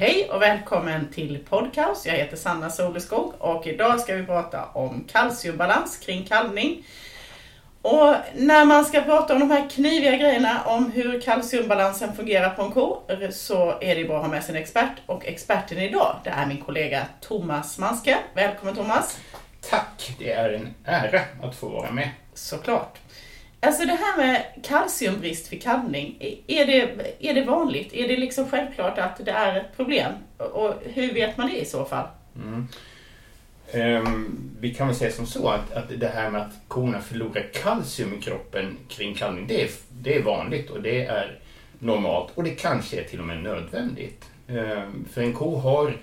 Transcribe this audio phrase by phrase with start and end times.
[0.00, 2.06] Hej och välkommen till podcast.
[2.06, 6.86] Jag heter Sanna Soleskog och idag ska vi prata om kalciumbalans kring kalvning.
[7.82, 12.62] Och när man ska prata om de här kniviga grejerna om hur kalciumbalansen fungerar på
[12.62, 14.92] en ko så är det bra att ha med sig en expert.
[15.06, 18.18] Och experten idag det är min kollega Thomas Manske.
[18.34, 19.18] Välkommen Thomas!
[19.70, 20.16] Tack!
[20.18, 22.10] Det är en ära att få vara med.
[22.34, 22.98] Såklart.
[23.62, 27.94] Alltså det här med kalciumbrist vid kalvning, är det, är det vanligt?
[27.94, 30.12] Är det liksom självklart att det är ett problem?
[30.36, 32.06] Och hur vet man det i så fall?
[32.36, 32.68] Mm.
[33.72, 37.46] Um, vi kan väl säga som så att, att det här med att korna förlorar
[37.52, 41.38] kalcium i kroppen kring kalvning, det är, det är vanligt och det är
[41.78, 44.24] normalt och det kanske är till och med nödvändigt.
[44.48, 45.96] Um, för en ko har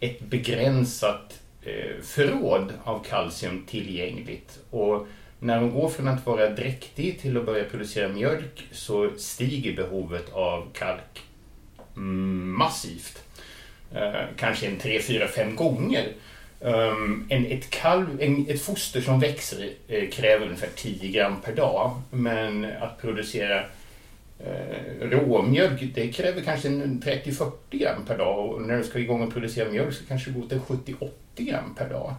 [0.00, 5.06] ett begränsat uh, förråd av kalcium tillgängligt och
[5.40, 10.32] när hon går från att vara dräktig till att börja producera mjölk så stiger behovet
[10.32, 11.22] av kalk
[11.94, 13.22] massivt.
[13.94, 16.12] Eh, kanske en 3, 4, 5 gånger.
[16.60, 21.52] Um, en, ett, kalv, en, ett foster som växer eh, kräver ungefär 10 gram per
[21.54, 22.02] dag.
[22.10, 23.64] Men att producera
[24.38, 28.50] eh, råmjölk det kräver kanske 30-40 gram per dag.
[28.50, 31.74] Och när du ska igång och producera mjölk så kanske det går till 70-80 gram
[31.74, 32.14] per dag.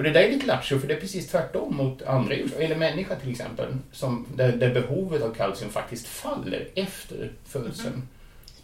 [0.00, 2.76] Och det där är lite lattjo för det är precis tvärtom mot andra djur, eller
[2.76, 8.02] människa till exempel, som, där, där behovet av kalcium faktiskt faller efter födseln.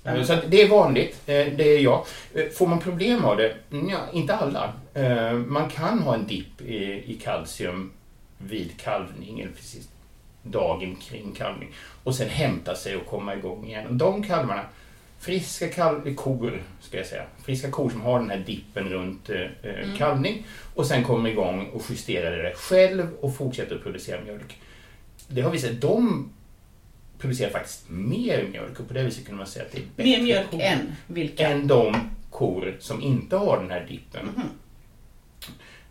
[0.04, 0.24] Mm.
[0.24, 2.06] Så det är vanligt, eh, det är jag.
[2.34, 3.54] Eh, får man problem av det?
[3.70, 4.72] Ja, inte alla.
[4.94, 7.92] Eh, man kan ha en dipp i kalcium
[8.38, 9.88] vid kalvning, eller precis
[10.42, 11.74] dagen kring kalvning.
[12.04, 13.98] Och sen hämta sig och komma igång igen.
[13.98, 14.64] De kalvarna
[15.18, 17.24] friska kalv, kor, ska jag säga.
[17.44, 19.96] Friska kor som har den här dippen runt eh, eh, mm.
[19.96, 24.60] kalvning och sen kommer igång och justerar det själv och fortsätter att producera mjölk.
[25.28, 26.30] Det har visat att de
[27.18, 30.10] producerar faktiskt mer mjölk och på det viset kunde man säga att det är bättre
[30.10, 31.48] Mer mjölk kor än vilka?
[31.48, 31.96] Än de
[32.30, 34.28] kor som inte har den här dippen.
[34.36, 34.48] Mm.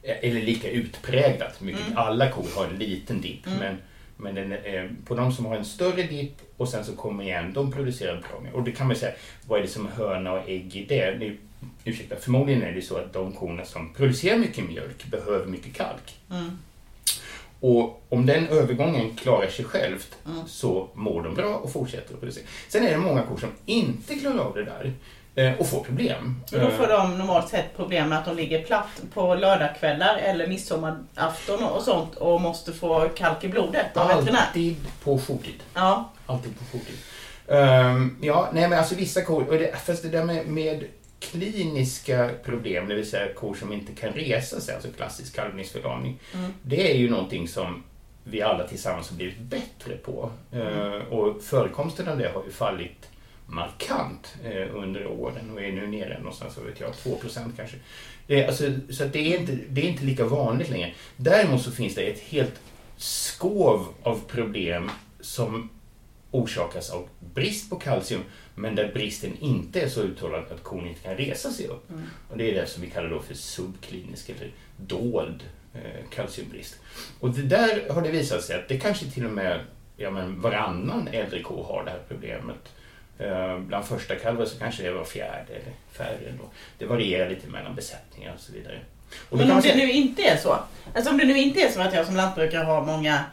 [0.03, 1.88] Eller lika utpräglat mycket.
[1.88, 1.97] Mm.
[1.97, 3.59] Alla kor har en liten dipp mm.
[3.59, 3.78] men
[4.18, 7.53] men den är, på de som har en större dipp och sen så kommer igen,
[7.53, 8.53] de producerar bra mer.
[8.53, 9.14] Och det kan man säga,
[9.48, 11.12] vad är det som höna och ägg i det?
[11.12, 11.38] det
[11.84, 16.16] ursäkta, förmodligen är det så att de korna som producerar mycket mjölk behöver mycket kalk.
[16.31, 16.58] Mm.
[17.59, 20.48] Och om den övergången klarar sig självt mm.
[20.48, 22.44] så mår de bra och fortsätter att producera.
[22.68, 24.94] Sen är det många kor som inte klarar av det där.
[25.35, 26.44] Eh, och får problem.
[26.51, 30.47] Och då får de normalt sett problem med att de ligger platt på lördagskvällar eller
[30.47, 34.40] midsommarafton och sånt och måste få kalk i blodet av veterinär.
[34.47, 35.63] Alltid på jourtid.
[35.74, 36.12] Ja.
[36.25, 36.95] Alltid på jourtid.
[37.47, 40.84] Um, ja, nej men alltså vissa kor, och det, fast det där med, med
[41.19, 46.19] kliniska problem, det vill säga kor som inte kan resa sig, alltså klassisk kalvningsförlamning.
[46.34, 46.53] Mm.
[46.62, 47.84] Det är ju någonting som
[48.24, 50.31] vi alla tillsammans har blivit bättre på.
[50.51, 50.68] Mm.
[50.68, 53.09] Uh, och förekomsten av det har ju fallit
[53.45, 57.78] markant eh, under åren och är nu nere någonstans, vet jag, 2% kanske.
[58.28, 60.94] Det, alltså, så det, är inte, det är inte lika vanligt längre.
[61.17, 62.61] Däremot så finns det ett helt
[62.97, 65.69] skov av problem som
[66.31, 68.22] orsakas av brist på kalcium
[68.56, 71.89] men där bristen inte är så uttalad att kon inte kan resa sig upp.
[71.89, 72.03] Mm.
[72.29, 76.79] Och det är det som vi kallar då för subklinisk eller dold eh, kalciumbrist.
[77.19, 79.59] Och det där har det visat sig att det kanske till och med
[79.97, 82.73] ja, men varannan äldre ko har det här problemet.
[83.20, 86.30] Eh, bland första kalvar så kanske det var fjärde eller färre.
[86.30, 86.44] Ändå.
[86.78, 88.80] Det varierar lite mellan besättningar och så vidare.
[89.30, 90.59] Och Men om det nu inte är så?
[90.96, 93.24] Alltså om det nu inte är så att jag som lantbrukare har många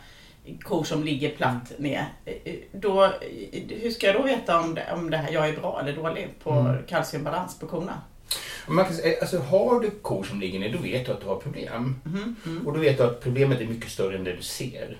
[0.62, 1.82] kor som ligger platt mm.
[1.90, 2.04] ner.
[2.24, 3.12] Eh, då,
[3.68, 6.28] hur ska jag då veta om, det, om det här, jag är bra eller dålig
[6.42, 6.82] på mm.
[6.88, 8.00] kalciumbalans på korna?
[8.66, 11.26] Man kan säga, alltså, har du kor som ligger ner, då vet du att du
[11.26, 12.00] har problem.
[12.06, 12.36] Mm.
[12.46, 12.66] Mm.
[12.66, 14.98] Och då vet du att problemet är mycket större än det du ser.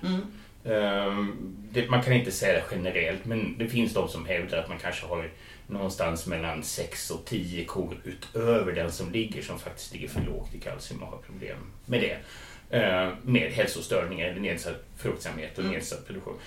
[0.65, 4.69] Ehm, det, man kan inte säga det generellt, men det finns de som hävdar att
[4.69, 5.29] man kanske har
[5.67, 10.55] någonstans mellan 6 och 10 kor utöver den som ligger som faktiskt ligger för lågt
[10.55, 12.17] i kalcium och har problem med det.
[12.77, 15.75] Ehm, med hälsostörningar eller nedsatt fruktsamhet och mm.
[15.75, 16.39] nedsatt produktion.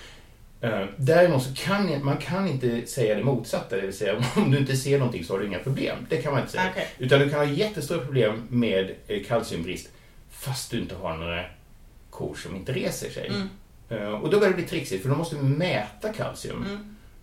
[0.61, 4.57] Ehm, däremot så kan man kan inte säga det motsatta, det vill säga om du
[4.57, 5.97] inte ser någonting så har du inga problem.
[6.09, 6.69] Det kan man inte säga.
[6.71, 6.85] Okay.
[6.97, 9.89] Utan du kan ha jättestora problem med eh, kalciumbrist
[10.29, 11.45] fast du inte har några
[12.09, 13.27] kor som inte reser sig.
[13.27, 13.49] Mm.
[13.89, 16.65] Eh, och då börjar det bli trixigt för då måste vi mäta kalcium.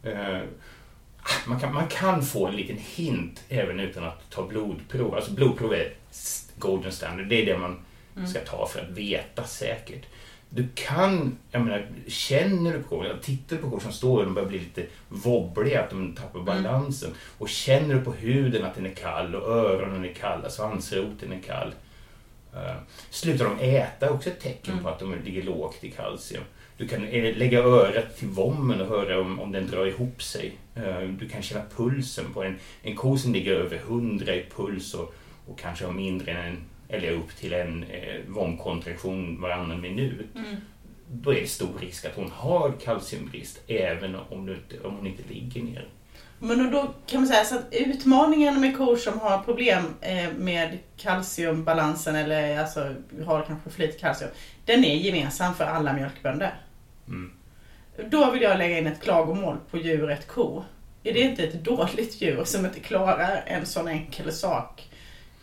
[0.03, 0.35] Mm.
[0.37, 0.43] Eh,
[1.47, 5.15] man, kan, man kan få en liten hint även utan att ta blodprov.
[5.15, 5.93] Alltså blodprov är
[6.59, 7.27] golden standard.
[7.27, 7.79] Det är det man
[8.17, 8.29] mm.
[8.29, 10.07] ska ta för att veta säkert.
[10.49, 14.25] Du kan, jag menar, känner du på kor, tittar du på kor som står och
[14.25, 16.45] de börjar bli lite wobbliga, att de tappar mm.
[16.45, 17.09] balansen.
[17.09, 17.19] Mm.
[17.39, 21.41] Och känner du på huden att den är kall och öronen är kalla, svansroten är
[21.41, 21.75] kall.
[22.55, 22.77] Eh,
[23.11, 24.85] Slutar de äta är också ett tecken Mm.
[24.85, 26.43] på att de ligger lågt i kalcium.
[26.77, 30.53] Du kan eh, lägga örat till vommen och höra om, om den drar ihop sig.
[30.75, 34.95] Eh, Du kan känna pulsen på en, en ko som ligger över 100 i puls
[34.95, 35.15] och,
[35.47, 36.57] och kanske har mindre än en,
[36.89, 40.27] eller upp till en eh, vomkontraktion varannan minut.
[40.35, 40.57] Mm.
[41.11, 45.07] Då är det stor risk att hon har kalciumbrist även om, du inte, om hon
[45.07, 45.89] inte ligger ner.
[46.45, 50.79] Men då kan man säga så att utmaningen med kor som har problem eh, med
[50.97, 52.95] kalciumbalansen eller alltså
[53.27, 54.31] har kanske för lite kalcium.
[54.65, 56.55] Den är gemensam för alla mjölkbönder.
[57.09, 57.31] Mm.
[58.11, 60.63] Då vill jag lägga in ett klagomål på djuret ko.
[61.05, 64.89] Är det inte ett dåligt djur som inte klarar en sån enkel sak?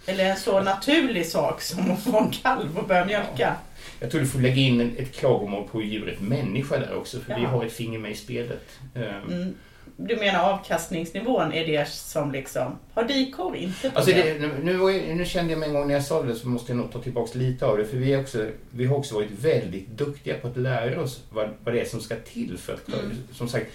[0.05, 3.55] Eller en så naturlig sak som att få en kalv och börja mjölka?
[3.99, 7.41] Jag tror du får lägga in ett klagomål på djuret människa där också för vi
[7.41, 7.47] Ja.
[7.49, 8.69] har ett finger med i spelet.
[8.95, 9.55] Eh, Mm.
[9.97, 14.41] Du menar avkastningsnivån är det som liksom, har dikor inte Alltså problem?
[14.41, 16.77] det, nu, nu, kände jag mig en gång när jag sa det så måste jag
[16.77, 19.87] nog ta tillbaka lite av det för vi, är också, vi har också varit väldigt
[19.87, 23.17] duktiga på att lära oss vad, vad det är som ska till för att Mm.
[23.33, 23.67] som sagt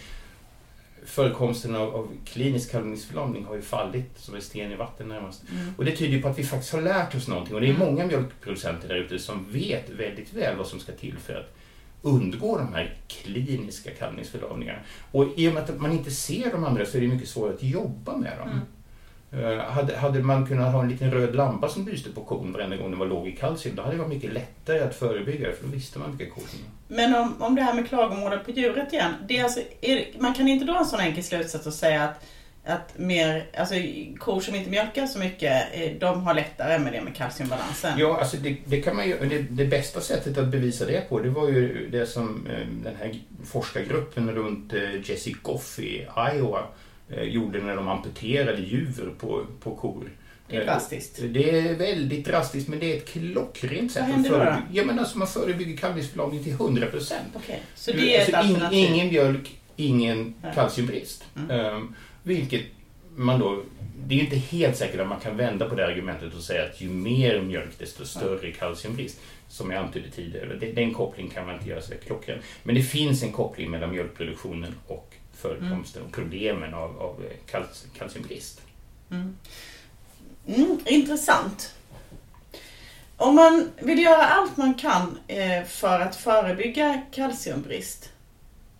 [1.05, 5.43] förekomsten av, av klinisk kalvningsförlamning har ju fallit som en sten i vatten närmast.
[5.53, 5.75] Mm.
[5.79, 7.87] Och det tyder på att vi faktiskt har lärt oss någonting och det är Mm.
[7.89, 11.57] många mjölkproducenter där ute som vet väldigt väl vad som ska till för att
[12.06, 14.79] undgå de här kliniska kalvningsförlamningarna.
[15.12, 17.55] Och i och med att man inte ser de andra så är det mycket svårare
[17.55, 18.49] att jobba med dem.
[18.49, 18.61] Mm.
[19.32, 22.76] Eh, hade, hade man kunnat ha en liten röd lampa som lyste på kon varenda
[22.76, 25.55] gång den var låg i kalcium, då hade det varit mycket lättare att förebygga det,
[25.55, 26.44] för då visste man vilka kor.
[26.88, 29.14] Men om, om det här med klagomålet på djuret igen.
[29.29, 32.25] Det är alltså, är, man kan inte dra en sån enkel slutsats och säga att,
[32.67, 33.75] att mer, alltså,
[34.19, 37.99] kor som inte mjölkar så mycket, eh, de har lättare med det med kalciumbalansen.
[37.99, 41.21] Ja, alltså det, det kan man ju, det, det bästa sättet att bevisa det på,
[41.21, 43.15] det var ju det som eh, den här
[43.45, 46.63] forskargruppen runt eh, Jesse Goff i Iowa
[47.23, 50.11] gjorde när de amputerade djur på, på kor.
[50.49, 51.19] Det är drastiskt.
[51.29, 54.29] Det är väldigt drastiskt, men det är ett klockrent sätt Vad då?
[54.31, 54.63] förebygga.
[54.73, 57.29] Ja, men alltså man förebygger kalvningsförlamning till 100 procent.
[57.35, 58.79] Okej, så det är ett alltså, ing- alternativ.
[58.95, 60.53] ingen mjölk, ingen Nej.
[60.55, 61.25] kalciumbrist.
[61.37, 61.51] Mm.
[61.51, 61.95] Ehm,
[62.26, 62.62] vilket
[63.17, 63.62] man då...
[64.06, 66.64] Det är ju inte helt säkert att man kan vända på det argumentet och säga
[66.64, 69.20] att ju mer mjölk desto större kalciumbrist.
[69.49, 70.73] Som jag antydde tidigare.
[70.73, 72.38] Den kopplingen kan man inte göra så klockren.
[72.62, 77.99] Men det finns en koppling mellan mjölkproduktionen och förekomsten och problemen av, av eh, kalci-
[77.99, 78.62] kalciumbrist.
[79.11, 79.37] Mm.
[80.46, 81.75] Mm, intressant.
[83.17, 88.12] Om man vill göra allt man kan eh, för att förebygga kalciumbrist,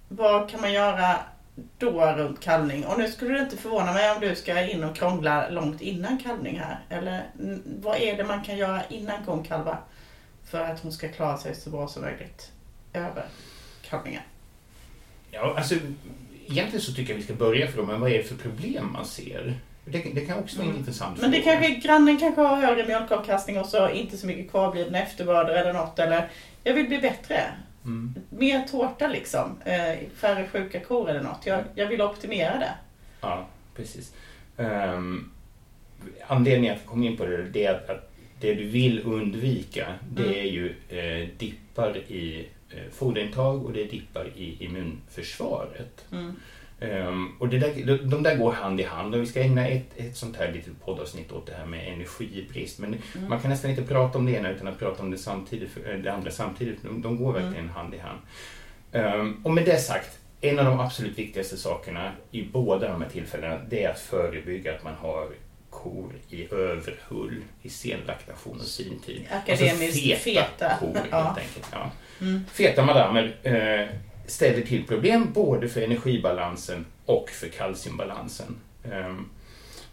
[0.09, 1.17] vad kan man göra
[1.79, 2.87] då runt kalvning?
[2.87, 6.19] Och nu skulle det inte förvåna mig om du ska in och krångla långt innan
[6.19, 6.79] kalvning här.
[6.89, 7.23] Eller
[7.81, 9.81] vad är det man kan göra innan kon kalvar
[10.51, 12.51] för att hon ska klara sig så bra som möjligt
[12.93, 13.25] över
[13.89, 14.23] kalvningen?
[15.31, 15.75] Ja, alltså,
[16.49, 19.05] egentligen så tycker jag vi ska börja från men vad är det för problem man
[19.05, 19.55] ser?
[19.85, 20.79] Det, det kan också vara Mm.
[20.79, 21.57] intressant Men det fråga.
[21.61, 25.99] kanske, grannen kanske har högre mjölkavkastning och så inte så mycket kvarblivna efterbörder eller något.
[25.99, 26.29] Eller
[26.65, 27.41] jag vill bli bättre.
[27.87, 28.15] Mm.
[28.31, 29.57] Mer tårta liksom.
[29.65, 31.47] Eh, färre sjuka kor eller något.
[31.47, 32.75] Jag, jag vill optimera det.
[33.21, 33.47] Ja,
[33.77, 34.15] precis.
[34.57, 35.31] Um,
[36.27, 39.95] anledningen att jag kom in på det, det är att, att det du vill undvika
[40.11, 40.35] det Mm.
[40.37, 46.05] är ju eh, dippar i eh, foderintag och det är dippar i immunförsvaret.
[46.13, 46.37] Mm.
[46.81, 49.87] Ehm, och det där, de, där går hand i hand och vi ska ägna ett,
[49.97, 52.79] ett sånt här litet poddavsnitt åt det här med energibrist.
[52.79, 53.29] Men Mm.
[53.29, 55.95] man kan nästan inte prata om det ena utan att prata om det, samtidigt, eh,
[55.99, 56.83] det andra samtidigt.
[56.83, 58.19] De, de går verkligen hand i hand.
[58.93, 63.09] Ehm, och med det sagt, en av de absolut viktigaste sakerna i båda de här
[63.09, 65.29] tillfällena det är att förebygga att man har
[65.71, 69.23] kor i överhull i senlaktation och sintid.
[69.31, 70.77] Akademiskt alltså feta, feta.
[70.81, 71.23] kor Ja.
[71.23, 71.67] helt enkelt.
[71.73, 71.91] Ja.
[72.21, 72.45] Mm.
[72.53, 73.89] Feta madammer eh,
[74.27, 78.57] ställer till problem både för energibalansen och för kalciumbalansen.
[78.93, 79.29] Ehm,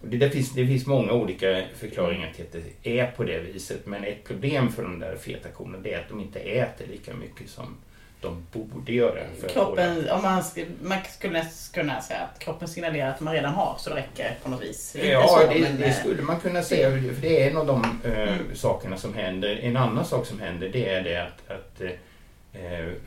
[0.02, 4.04] det, finns, det finns många olika förklaringar till att det är på det viset men
[4.04, 7.78] ett problem för de där feta korna är att de inte äter lika mycket som
[8.24, 9.20] de borde göra.
[9.50, 10.44] Kroppen, om man,
[10.82, 14.50] man skulle kunna säga att kroppen signalerar att man redan har så det räcker på
[14.50, 14.96] något vis.
[15.04, 16.92] Ja, så, det, men, det eh, skulle man kunna säga.
[16.92, 18.56] För det är en av de eh, Mm.
[18.56, 19.60] sakerna som händer.
[19.62, 21.90] En annan sak som händer det är det att, att, eh,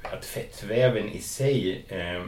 [0.02, 2.22] att fettväven i sig eh,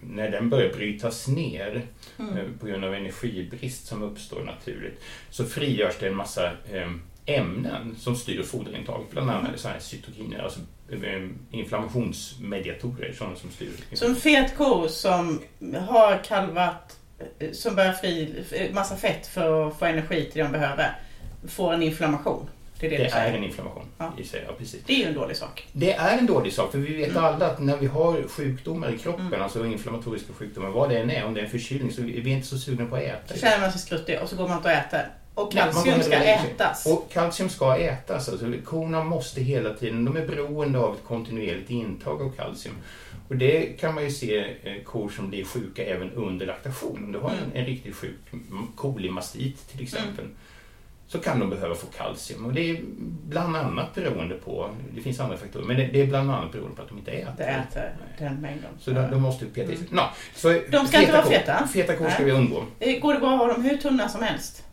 [0.00, 1.82] när den börjar brytas ner
[2.18, 2.36] Mm.
[2.36, 6.90] eh, på grund av energibrist som uppstår naturligt så frigörs det en massa eh,
[7.26, 9.10] ämnen som styr foderintaget.
[9.10, 13.70] Bland annat så här cytokiner, alltså eh, inflammationsmediatorer, sådana som styr.
[13.92, 15.40] Så en fet ko som
[15.88, 16.98] har kalvat,
[17.38, 20.98] eh, som börjar fri eh, massa fett för att få energi till det de behöver,
[21.48, 22.48] får en inflammation.
[22.90, 24.12] Det är det, Det är en inflammation Ja.
[24.18, 24.80] i sig, ja precis.
[24.86, 25.66] Det är ju en dålig sak.
[25.72, 27.24] Det är en dålig sak, för vi vet Mm.
[27.24, 29.42] alla att när vi har sjukdomar i kroppen, Mm.
[29.42, 32.30] alltså inflammatoriska sjukdomar, vad det än är, om det är en förkylning, så är vi
[32.30, 33.34] inte så sugna på att äta.
[33.34, 35.08] Så känner man sig skruttig och så går man inte och äter.
[35.34, 36.86] Och kalcium ska ätas.
[36.86, 38.28] Och kalcium ska ätas.
[38.28, 42.74] Alltså, korna måste hela tiden, de är beroende av ett kontinuerligt intag av kalcium.
[43.28, 47.04] Och det kan man ju se eh, kor som blir sjuka även under laktation.
[47.04, 47.50] Om du har en, Mm.
[47.54, 48.16] en riktigt sjuk
[48.76, 50.24] kolimastit till exempel.
[51.12, 52.46] Så kan de behöva få kalcium.
[52.46, 52.80] Och det är
[53.28, 56.82] bland annat beroende på, det finns andra faktorer, men det, är bland annat beroende på
[56.82, 57.32] att de inte äter.
[57.36, 58.70] Det äter den mängden.
[58.80, 59.86] Så de, de måste peta sig.
[59.90, 61.66] Nå, så De ska inte vara feta.
[61.66, 62.64] Feta kor ska vi undgå.
[63.02, 64.64] Går det bra att ha dem hur tunna som helst?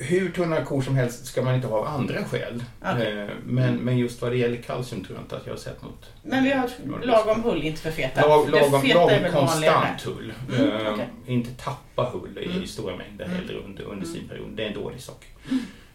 [0.00, 2.64] Hur tunna kor som helst ska man inte ha av andra skäl.
[2.82, 3.18] Okej.
[3.20, 5.82] Eh, Men, men just vad det gäller kalcium tror jag inte att jag har sett
[5.82, 6.10] något.
[6.22, 6.70] Men vi har
[7.06, 8.26] lagom hull, inte för feta.
[8.28, 10.32] Lag, Det lagom, feta lagom konstant hull.
[10.58, 11.08] Mm, Eh, okej.
[11.26, 12.66] Inte tappa hull i, Mm.
[12.66, 13.36] stora mängder Mm.
[13.36, 14.18] heller under, under Mm.
[14.18, 14.48] sin period.
[14.56, 15.26] Det är en dålig sak.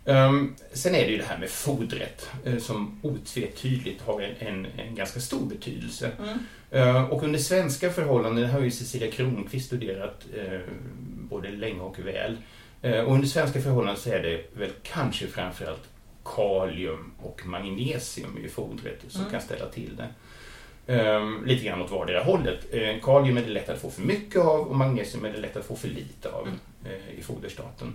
[0.06, 4.68] Um, sen är det ju det här med fodret eh, som otvetydigt har en, en,
[4.78, 6.12] en ganska stor betydelse.
[6.72, 7.06] Mm.
[7.06, 10.26] Och under svenska förhållanden har ju Cecilia Kronqvist studerat
[11.30, 12.38] både länge och väl.
[12.84, 15.90] Eh, och under svenska förhållanden så är det väl kanske framförallt
[16.26, 19.32] kalium och magnesium i fodret som Mm.
[19.32, 20.08] kan ställa till det.
[20.88, 22.74] Um, lite grann åt vardera hållet.
[22.74, 25.58] Uh, kalium är det lätt att få för mycket av och magnesium är det lätt
[25.58, 26.60] att få för lite av Mm.
[26.86, 27.94] eh, i foderstaten.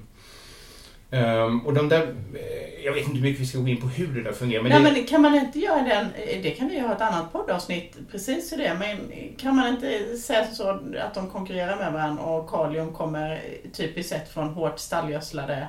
[1.10, 2.02] Ehm, och de där,
[2.34, 4.62] eh, jag vet inte hur mycket vi ska gå in på hur det där fungerar.
[4.62, 7.00] Men Nej det, men kan man inte göra den, eh, det kan vi ha ett
[7.00, 8.98] annat poddavsnitt precis för det, men
[9.36, 13.40] kan man inte säga så att de konkurrerar med varandra och kalium kommer
[13.72, 15.68] typiskt sett från hårt stallgödslade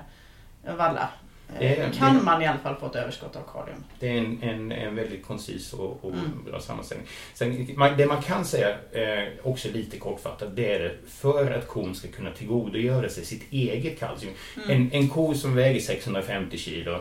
[0.77, 1.09] vallar?
[1.59, 3.83] Det Eh, är- Kan det- man i alla fall få ett överskott av kalium?
[3.99, 6.43] det är en, en, en väldigt koncis och, och Mm.
[6.45, 7.07] bra sammanställning.
[7.33, 11.95] Sen, man, det man kan säga, eh, också lite kortfattat, det är för att kon
[11.95, 14.33] ska kunna tillgodogöra sig sitt eget kalcium.
[14.55, 14.69] Mm.
[14.69, 16.99] En, en ko som väger 650 kilo,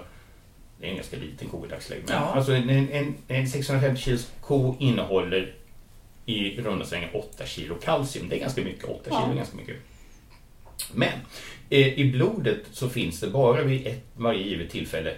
[0.80, 2.22] det är en ganska liten ko i dagsläget, men Ja.
[2.34, 5.54] alltså en, en, en 650 kilos ko innehåller
[6.26, 8.28] i runda slängar 8 kilo kalcium.
[8.28, 9.30] Det är ganska mycket, 8 kilo Ja.
[9.32, 9.76] är ganska mycket.
[10.94, 11.18] Men
[11.70, 15.14] eh, i blodet så finns det bara vid ett varje givet tillfälle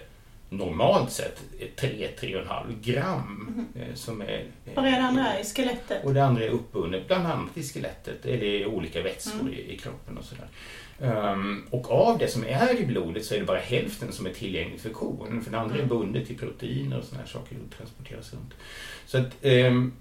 [0.49, 1.41] normalt sett
[1.77, 4.45] 3-3,5 gram eh, som är...
[4.65, 6.03] eh, är det andra i skelettet?
[6.05, 9.53] och det andra är uppbundet bland annat i skelettet eller i olika vätskor Mm.
[9.53, 10.47] i, kroppen och sådär.
[11.01, 14.33] Ehm, och av det som är i blodet så är det bara hälften som är
[14.33, 15.41] tillgängligt för kon.
[15.43, 15.89] För det andra är Mm.
[15.89, 18.53] bundet till proteiner och sådana här saker och transporteras runt.
[19.05, 19.93] Så att, ehm,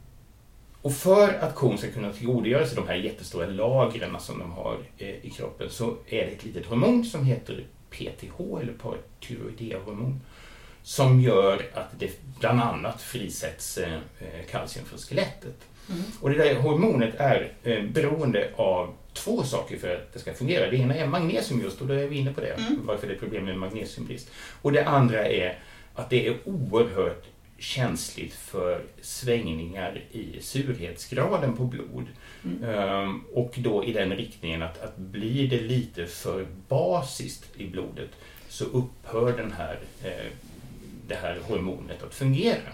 [0.83, 4.77] och för att kon ska kunna tillgodogöra sig de här jättestora lagren som de har
[4.99, 10.21] eh, i kroppen så är det ett litet hormon som heter PTH eller paratyroidehormon
[10.83, 12.11] som gör att det
[12.41, 15.57] bland annat frisätts eh, eh, kalcium från skelettet.
[15.91, 16.03] Mm.
[16.21, 17.53] Och det där hormonet är
[17.95, 20.71] beroende av två saker för att det ska fungera.
[20.71, 22.81] Det ena är magnesium just och då är vi inne på det, Mm.
[22.87, 24.31] varför det är problem med magnesiumbrist.
[24.63, 25.59] Och det andra är
[25.95, 27.25] att det är oerhört
[27.61, 32.07] känsligt för svängningar i surhetsgraden på blod.
[32.45, 32.65] Mm.
[32.65, 38.11] Ehm, och då i den riktningen att, att blir det lite för basiskt i blodet
[38.49, 40.33] så upphör den här, eh,
[41.07, 42.71] det här hormonet att fungera.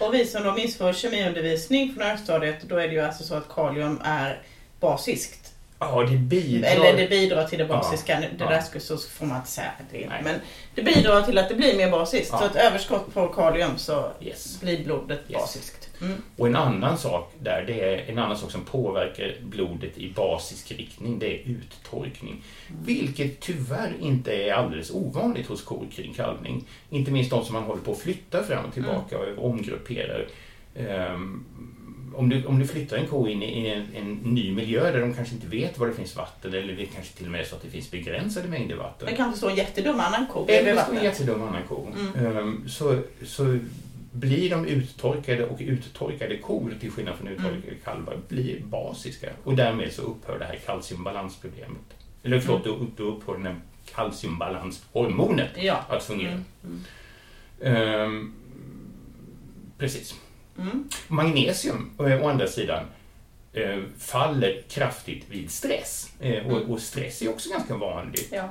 [0.00, 3.34] Och vi som då minns vår kemiundervisning från högstadiet, då är det ju alltså så
[3.34, 4.42] att kalium är
[4.80, 5.49] basiskt.
[5.82, 6.68] Ja, det bidrar.
[6.70, 8.20] Eller det bidrar till det basiska.
[8.20, 8.48] Det Ja.
[8.50, 10.20] där skulle, så får man inte säga att det är.
[10.24, 10.34] Men
[10.74, 12.28] det bidrar till att det blir mer basiskt.
[12.32, 12.38] Ja.
[12.38, 14.60] Så ett överskott på kalium så Yes.
[14.60, 15.40] blir blodet Yes.
[15.40, 15.86] basiskt.
[16.00, 16.22] Mm.
[16.36, 20.72] Och en annan sak där, det är en annan sak som påverkar blodet i basisk
[20.72, 22.42] riktning, det är uttorkning.
[22.84, 26.64] Vilket tyvärr inte är alldeles ovanligt hos kor kring kalvning.
[26.90, 30.26] Inte minst de som man håller på att flytta fram och tillbaka och omgrupperar.
[30.76, 31.44] Ehm,
[32.14, 35.14] om, du, om du flyttar en ko in i en, en ny miljö där de
[35.14, 37.56] kanske inte vet var det finns vatten eller det kanske till och med är så
[37.56, 39.08] att det finns begränsade mängder vatten.
[39.10, 41.18] Det kanske står en jättedum annan ko Eller bredvid det står en vattnet.
[41.20, 41.86] jättedum annan ko.
[42.16, 42.36] Mm.
[42.36, 43.58] Ehm, så, så
[44.12, 47.74] blir de uttorkade och uttorkade kor, till skillnad från uttorkade Mm.
[47.84, 49.28] kalvar, blir basiska.
[49.44, 51.80] Och därmed så upphör det här kalciumbalansproblemet.
[52.22, 53.56] Eller förlåt, då, då upphör den här
[53.94, 55.84] kalciumbalanshormonet Ja.
[55.88, 56.30] att fungera.
[56.32, 56.44] Mm.
[57.60, 57.76] Mm.
[57.76, 58.32] Ehm,
[59.78, 60.14] precis.
[60.60, 60.88] Mm.
[61.08, 62.84] Magnesium, eh, å andra sidan,
[63.52, 66.10] eh, faller kraftigt vid stress.
[66.20, 66.70] Eh, och, Mm.
[66.70, 68.50] och stress är också ganska vanligt Ja.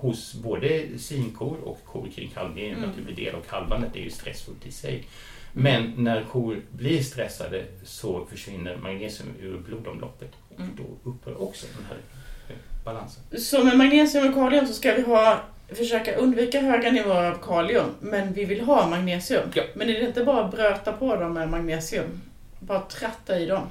[0.00, 2.64] hos både sinkor och kor kring kalvning.
[2.70, 2.88] En Mm.
[2.90, 5.04] naturlig del av kalvandet är ju stressfullt i sig.
[5.52, 10.70] Men när kor blir stressade så försvinner magnesium ur blodomloppet och Mm.
[10.76, 11.98] då upphör också den här
[12.84, 13.22] balansen.
[13.40, 15.40] Så med magnesium och kalium så ska vi ha,
[15.76, 19.42] försöka undvika höga nivåer av kalium, men vi vill ha magnesium.
[19.54, 19.62] Ja.
[19.74, 22.20] Men är det inte bara att bröta på dem med magnesium?
[22.60, 23.62] Bara tratta i dem?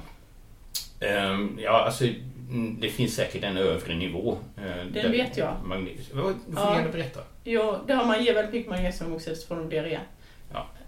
[1.00, 4.38] Ehm, ja, alltså mm, det finns säkert en övre nivå.
[4.56, 5.54] eh, där vet jag.
[5.64, 6.34] Magnesium.
[6.48, 6.76] Du får Ja.
[6.78, 7.20] gärna berätta.
[7.44, 9.98] Jo, det har man ger väldigt mycket magnesiumoxid så får de diarré.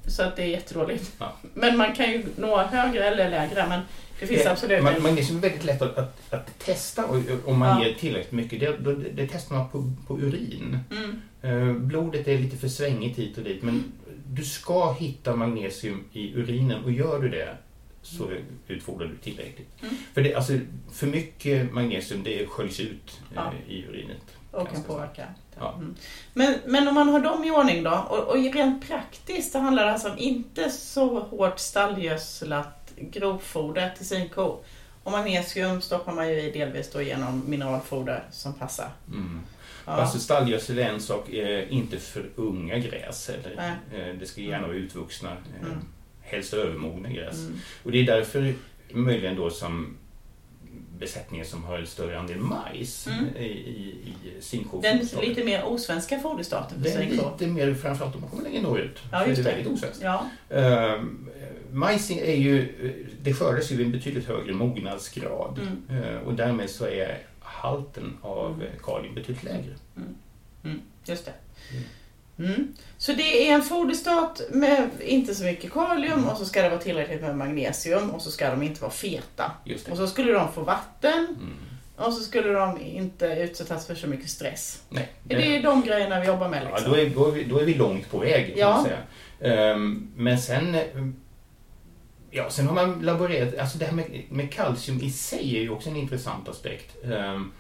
[0.07, 1.13] Så att det är jättedåligt.
[1.19, 1.33] Ja.
[1.55, 3.81] Men man kan ju nå högre eller lägre, men
[4.21, 5.03] det finns Eh, absolut man- en...
[5.03, 7.05] Magnesium är väldigt lätt att, att, att testa
[7.45, 7.87] om man Ja.
[7.89, 8.61] ger tillräckligt mycket.
[8.61, 10.79] Det, då, det testar man på, på urin.
[10.91, 13.85] Mm, Eh, blodet är lite för svängigt hit och dit men
[14.27, 17.57] du ska hitta magnesium i urinen och gör du det
[18.17, 18.31] så
[18.69, 19.69] utfodrar du tillräckligt.
[19.83, 19.95] Mm.
[20.15, 20.53] För, det, alltså,
[20.93, 23.53] för mycket magnesium det sköljs ut eh, Ja.
[23.69, 24.23] i urinet.
[24.51, 25.27] och kan påverka.
[25.59, 25.75] Ja.
[25.75, 25.95] Mm.
[26.35, 29.87] Men, men om man har dem i ordning då, och, och rent praktiskt, det handlar
[29.87, 34.59] alltså om inte så hårt stallgödslat grovfoder till sin ko.
[35.03, 38.89] Och magnesium stoppar man ju i delvis då genom mineralfoder som passar.
[39.09, 39.41] Mm.
[39.87, 39.93] Ja.
[39.93, 43.29] Alltså stallgödsel är en sak, eh, inte för unga gräs.
[43.29, 44.01] Eller, Nej.
[44.11, 45.79] eh, det ska gärna vara utvuxna, eh, Mm.
[46.31, 47.39] Helst övermogna gräs.
[47.39, 47.59] Mm.
[47.83, 48.55] Och det är därför
[48.93, 49.97] möjligen då som
[50.99, 53.37] besättningar som har en större andel majs Mm.
[53.37, 54.81] i, i, i sin ko.
[54.81, 57.31] Den lite mer osvenska foderstaten för Det är sin ko.
[57.33, 58.99] lite mer, framförallt om man kommer längre norrut.
[59.13, 59.57] Ja, just är det det.
[59.57, 60.03] väldigt osvenskt.
[60.03, 61.29] Ja, Ehm,
[61.73, 62.73] majs är ju,
[63.23, 65.61] det skördas ju vid en betydligt högre mognadsgrad.
[65.89, 66.05] Mm.
[66.05, 68.67] Ehm, och därmed så är halten av Mm.
[68.83, 69.75] kalium betydligt lägre.
[71.07, 71.33] just det.
[72.41, 72.75] Mm.
[72.99, 76.29] Så det är en foderstat med inte så mycket kalium Mm.
[76.29, 79.53] och så ska det vara tillräckligt med magnesium och så ska de inte vara feta.
[79.65, 79.89] Det.
[79.91, 81.55] Och så skulle de få vatten Mm.
[81.97, 84.83] och så skulle de inte utsättas för så mycket stress.
[84.89, 86.93] Nej, Det är de grejerna vi jobbar med Ja, liksom.
[86.93, 88.55] då, är, då, är vi, då är vi långt på väg.
[88.57, 88.87] Ja.
[89.41, 90.77] Ehm, men sen,
[92.31, 95.71] ja, sen har man laborerat, alltså det här med, med kalcium i sig är ju
[95.71, 97.05] också en intressant aspekt.
[97.05, 97.53] Ehm,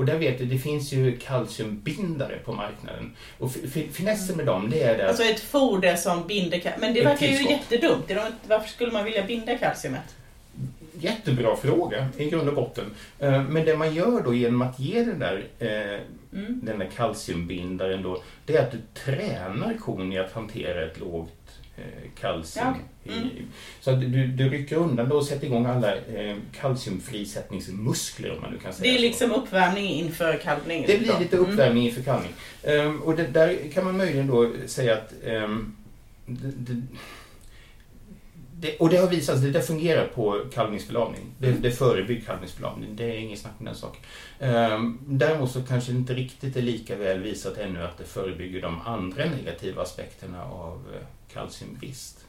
[0.00, 3.16] och där vet du, det finns ju kalciumbindare på marknaden.
[3.38, 6.72] Och fi- fi- finessen med dem, det är det Alltså ett foder som binder ka-
[6.80, 8.10] Men det verkar ju jättedumt.
[8.48, 10.16] Varför skulle man vilja binda kalciumet?
[11.00, 12.84] Jättebra fråga i grund och botten.
[13.18, 16.00] Ehm, men det man gör då genom att ge den där, eh,
[16.32, 16.60] Mm.
[16.62, 21.30] den där kalciumbindaren då, det är att du tränar kon i att hantera ett lågt
[21.39, 21.39] eh,
[22.20, 22.66] kalcium.
[22.66, 23.16] Ja, okej.
[23.18, 23.28] Mm.
[23.80, 28.52] Så att du, du rycker undan då och sätter igång alla eh, kalciumfrisättningsmuskler om man
[28.52, 29.02] nu kan säga Det är så.
[29.02, 30.84] liksom uppvärmning inför kalvning.
[30.86, 31.18] Det blir då.
[31.18, 31.50] lite Mm.
[31.50, 32.32] uppvärmning inför kalvning.
[32.62, 35.76] Ehm, och det, där kan man möjligen då säga att ehm,
[36.26, 36.82] det, det,
[38.54, 41.20] det, och det har visat sig, det där fungerar på kalvningsförlamning.
[41.38, 41.62] Det, Mm.
[41.62, 44.02] det förebygger kalvningsförlamning, det är inget snack om den saken.
[44.40, 48.62] Um, däremot så kanske det inte riktigt är lika väl visat ännu att det förebygger
[48.62, 52.19] de andra negativa aspekterna av eh, kalciumbrist.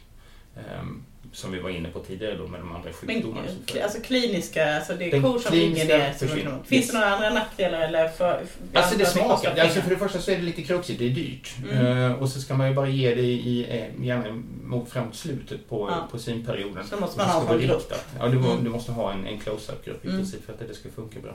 [1.34, 3.48] Som vi var inne på tidigare då med de andra Men sjukdomarna.
[3.48, 3.84] förebygger.
[3.84, 6.12] alltså kliniska, alltså det är kor som ligger ner.
[6.13, 6.58] försvinner.
[6.65, 9.50] Finns det några andra nackdelar eller för, för Alltså det smakar.
[9.50, 9.63] pengar?
[9.63, 11.54] Alltså för det första så är det lite kruxigt, det är dyrt.
[11.72, 11.98] Mm.
[12.12, 15.70] Eh, och så ska man ju bara ge det i, eh, gärna mot framåt slutet
[15.70, 16.08] på, Ja.
[16.12, 16.84] på simperioden.
[16.89, 17.94] Så måste man det ha en vara grupp.
[18.20, 18.63] Ja, du, Mm.
[18.63, 20.20] du måste ha en, en close-up-grupp i Mm.
[20.20, 21.34] princip för att det ska funka bra.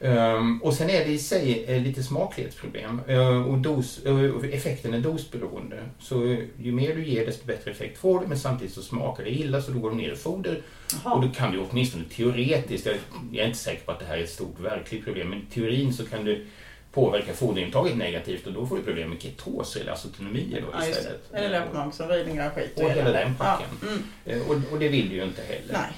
[0.00, 3.00] Ehm, och sen är det i sig eh, lite smaklighetsproblem.
[3.08, 5.76] Eh, och dos, och effekten är dosberoende.
[6.00, 9.27] Så ju mer du ger desto bättre effekt får du men samtidigt så smakar det
[9.30, 10.54] illa så då går de ner i foder.
[10.86, 11.20] Och Jaha.
[11.26, 12.96] då kan du åtminstone teoretiskt, jag,
[13.32, 15.44] jag är inte säker på att det här är ett stort verkligt problem, men i
[15.54, 16.46] teorin så kan du
[16.92, 21.28] påverka foderintaget negativt och då får du problem med ketoser eller azotonomier då Ja, istället.
[21.32, 21.36] det.
[21.38, 22.72] Eller löpmagsavridningar och skit.
[22.76, 23.66] Och hela den packen.
[23.82, 23.88] Ja.
[23.88, 24.02] Mm.
[24.40, 25.72] Eh, Och, och det vill du ju inte heller.
[25.72, 25.92] Nej,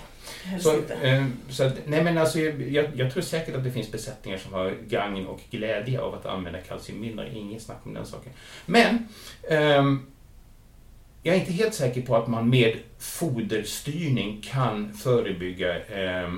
[0.45, 0.95] helst Så, inte.
[0.95, 4.53] eh, så att, nej men alltså, jag, jag tror säkert att det finns besättningar som
[4.53, 7.35] har gagn och glädje av att använda kalciumbindare.
[7.35, 8.33] Inget snack om den saken.
[8.66, 9.09] Men
[9.51, 10.07] ehm,
[11.22, 16.33] jag är inte helt säker på att man med foderstyrning kan förebygga eh,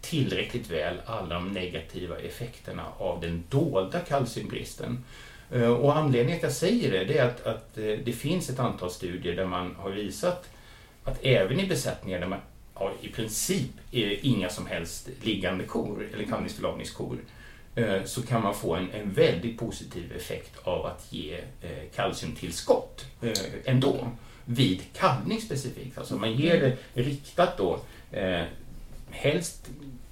[0.00, 5.04] tillräckligt väl alla de negativa effekterna av den dolda kalciumbristen.
[5.50, 8.50] Eh, Och anledningen till att jag säger det, det är att, att eh, det finns
[8.50, 10.48] ett antal studier där man har visat
[11.04, 12.40] att även i besättningar där man
[12.74, 17.43] har i princip eh, inga som helst liggande kor eller kalvningsförlamningskor eh,
[17.74, 23.04] Eh, så kan man få en, en väldigt positiv effekt av att ge eh, kalciumtillskott
[23.22, 23.32] eh,
[23.64, 24.10] ändå
[24.44, 25.98] vid kalvning specifikt.
[25.98, 27.80] Alltså man ger det riktat då
[28.12, 28.42] eh,
[29.10, 29.70] helst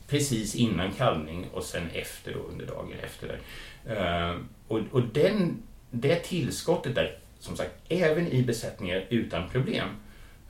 [0.09, 3.41] precis innan kalvning och sen efter då, under dagen efter.
[3.87, 4.37] Eh,
[4.69, 9.89] och och den, det tillskottet där, som sagt, även i besättningar utan problem,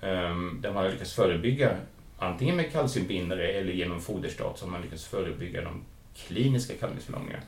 [0.01, 1.77] eh, där man har lyckats förebygga
[2.19, 5.85] antingen med kalciumbindare eller genom foderstat så har man lyckats förebygga de
[6.17, 7.43] kliniska kalvningsförlamningarna.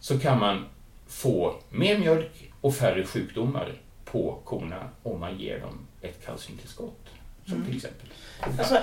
[0.00, 0.64] Så kan man
[1.08, 3.72] få mer mjölk och färre sjukdomar
[4.04, 7.06] på korna om man ger dem ett kalciumtillskott.
[7.44, 7.66] Som Mm.
[7.66, 8.08] till exempel.
[8.40, 8.78] Alltså,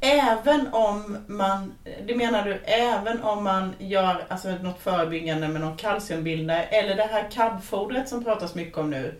[0.00, 1.72] även om man,
[2.06, 7.02] det menar du, även om man gör alltså, något förebyggande med någon kalciumbildare eller det
[7.02, 9.14] här KAB-fodret som pratas mycket om nu.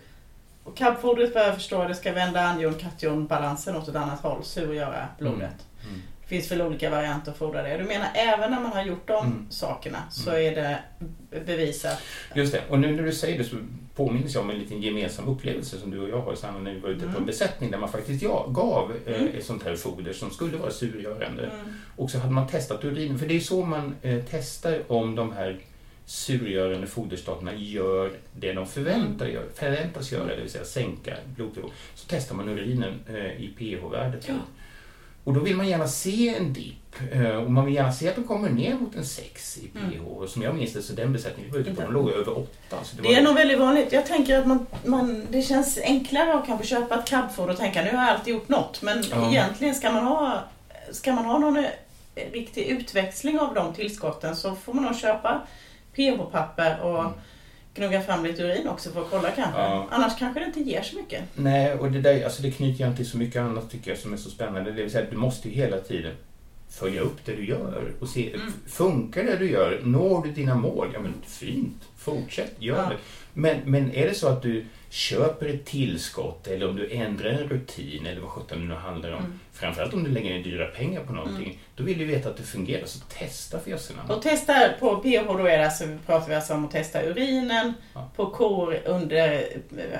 [0.65, 5.67] Och KAB-fodret vad jag förstår det ska vända anion-kation-balansen åt ett annat håll, surgöra blodet.
[5.89, 6.03] Mm.
[6.16, 7.77] Det finns väl olika varianter att fodra det.
[7.77, 9.47] Du menar även när man har gjort de Mm.
[9.51, 10.43] sakerna så Mm.
[10.47, 10.79] är det
[11.47, 12.03] bevisat?
[12.35, 13.57] Just det, och nu när du säger det så
[13.95, 16.81] påminns jag om en liten gemensam upplevelse som du och jag har Sanna när vi
[16.81, 17.27] var ute på en Mm.
[17.27, 19.29] besättning där man faktiskt ja, gav eh, Mm.
[19.39, 21.43] ett sånt här foder som skulle vara surgörande.
[21.47, 21.73] Mm.
[21.97, 25.33] Och så hade man testat urinen, för det är så man eh, testar om de
[25.33, 25.59] här
[26.07, 31.71] surgörande foderstaterna gör det de förväntar gör, förväntas göra, det vill säga sänka blodnivån.
[31.95, 34.29] Så testar man urinen eh, i pH-värdet.
[34.29, 34.35] Ja.
[35.27, 38.15] Och då vill man gärna se en dipp eh, och man vill gärna se att
[38.15, 40.01] de kommer ner mot en 6 i pH.
[40.07, 41.95] Och som jag minns det så den besättningen vi var ute på, Mm.
[41.95, 42.77] De låg över 8.
[42.85, 43.93] Så Det är nog väldigt vanligt.
[43.93, 47.83] Jag tänker att man, man, det känns enklare att kanske köpa ett krabbfoder och tänka
[47.83, 48.83] nu har jag alltid gjort något.
[48.83, 49.31] Men Ja.
[49.31, 50.45] egentligen ska man ha,
[50.93, 51.65] ska man ha någon eh,
[52.33, 55.41] riktig utväxling av de tillskotten så får man nog köpa
[55.97, 57.13] pH-papper och Mm.
[57.77, 59.61] Gnugga fram lite urin också för att kolla kanske.
[59.61, 59.87] Ja.
[59.91, 61.23] Annars kanske det inte ger så mycket.
[61.35, 64.13] Nej, och det, där, alltså det knyter jag till så mycket annat tycker jag som
[64.13, 64.71] är så spännande.
[64.73, 66.13] Det vill säga, du måste ju hela tiden
[66.71, 68.53] följa upp det du gör och se, Mm.
[68.67, 69.81] funkar det du gör?
[69.85, 70.91] Når du dina mål?
[70.95, 72.89] Ja men fint, fortsätt, gör Ja.
[72.89, 72.97] det.
[73.35, 74.65] Men, men är det så att du
[74.97, 79.11] köper ett tillskott eller om du ändrar en rutin eller vad sjutton det nu handlar
[79.11, 79.19] om.
[79.19, 79.41] Mm.
[79.53, 81.59] Framförallt om du lägger ner dyra pengar på någonting.
[81.75, 83.95] Då vill du veta att det fungerar, så testa för jösse.
[84.09, 87.73] Och testa på pH då är det alltså, pratar vi alltså om att testa urinen
[87.95, 88.11] Ja.
[88.17, 89.45] på kor under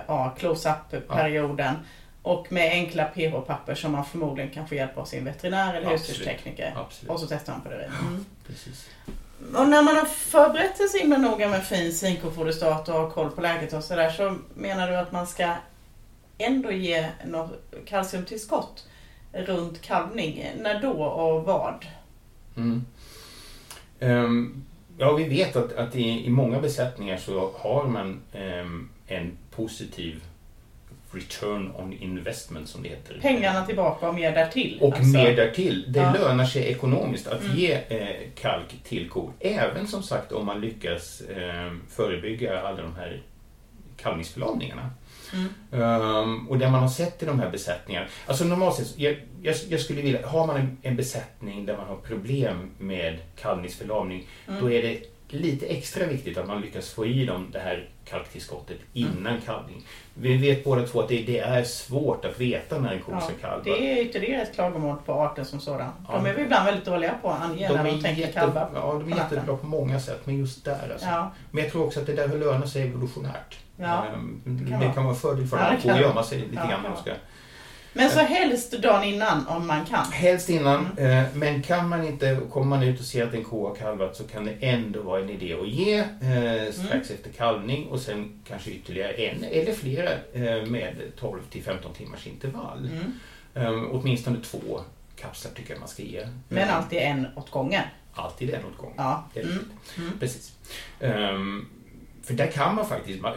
[0.07, 1.75] ja, close-up-perioden.
[2.23, 6.77] Och med enkla pH-papper som man förmodligen kan få hjälp av sin veterinär eller husdjurstekniker.
[7.09, 7.91] Och så testar man på urin.
[8.01, 8.25] Mm.
[8.47, 8.89] Precis.
[9.39, 13.31] Och när man har förberett sig så himla noga med fin zinkofoderstat och har koll
[13.31, 15.55] på läget och sådär så menar du att man ska
[16.39, 17.51] ändå ge något
[17.85, 18.89] kalciumtillskott
[19.33, 20.47] runt kalvning.
[20.61, 21.87] När då och vad?
[22.57, 22.85] Mm.
[24.01, 24.65] Um,
[24.99, 28.21] ja, vi vet att, att i, i många besättningar så har man
[28.61, 30.23] um, en positiv
[31.17, 33.19] return on investment som det heter.
[33.23, 34.79] Pengarna tillbaka och mer därtill.
[34.81, 35.19] Och alltså.
[35.19, 35.85] mer därtill.
[35.93, 36.13] Det Ja.
[36.13, 37.57] lönar sig ekonomiskt att Mm.
[37.57, 39.33] ge eh, kalk till kor.
[39.41, 43.23] Även som sagt om man lyckas eh, förebygga alla de här
[43.97, 44.91] kalvningsförlamningarna.
[45.33, 45.49] Mm.
[45.83, 48.07] Ehm, och det man har sett i de här besättningarna.
[48.27, 51.87] Alltså normalt sett, jag, jag, jag skulle vilja, har man en, en besättning där man
[51.87, 54.61] har problem med kalvningsförlamning, Mm.
[54.61, 58.77] då är det lite extra viktigt att man lyckas få i dem det här kalktillskottet
[58.95, 59.09] Mm.
[59.19, 59.83] innan kalvning.
[60.15, 63.21] Vi vet båda två att det, det är svårt att veta när en ko Ja,
[63.21, 63.65] ska kalva.
[63.65, 65.91] det är ytterligare ett klagomål på arten som sådan.
[66.07, 66.31] De Ja.
[66.31, 68.69] är väl ibland väldigt dåliga på att ange när de tänker jätte, kalva.
[68.75, 71.07] ja, de är jättebra på många sätt, men just där alltså.
[71.07, 73.59] Ja, Men jag tror också att det där lönar sig evolutionärt.
[73.77, 76.39] Ja, Ehm, kan det kan vara en fördel för Ja, det att få gömma sig
[76.39, 76.83] lite Ja, grann.
[77.97, 80.13] Men så helst dagen innan om man kan.
[80.13, 81.11] Helst innan, Mm.
[81.25, 84.17] eh, men kan man inte, kommer man ut och ser att en ko har kalvat
[84.17, 87.19] så kan det ändå vara en idé att ge eh, strax Mm.
[87.19, 92.27] efter kalvning och sen kanske ytterligare en eller flera eh, med 12 till 15 timmars
[92.27, 92.91] intervall.
[92.93, 93.13] Mm.
[93.55, 94.81] Eh, åtminstone två
[95.17, 96.27] kapslar tycker jag man ska ge.
[96.49, 97.83] Men alltid en åt gången.
[98.15, 98.95] Alltid en åt gången.
[98.97, 99.25] Ja.
[99.35, 99.59] Mm.
[99.99, 100.19] Mm.
[100.21, 100.53] Precis.
[101.01, 101.67] Ehm,
[102.27, 103.31] för där kan man faktiskt, eh,